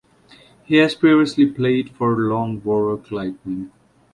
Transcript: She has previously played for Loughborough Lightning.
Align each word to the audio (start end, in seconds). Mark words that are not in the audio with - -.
She 0.67 0.77
has 0.77 0.95
previously 0.95 1.45
played 1.45 1.91
for 1.91 2.17
Loughborough 2.17 3.03
Lightning. 3.11 3.71